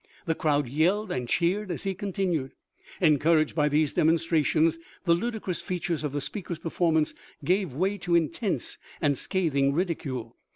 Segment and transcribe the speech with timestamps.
[0.25, 2.53] The crowd yelled and cheered as he continued.
[3.01, 7.13] Encouraged by these demonstrations, the ludicrous features of the speaker's performance
[7.45, 10.37] gave way to intense and scathing ridicule.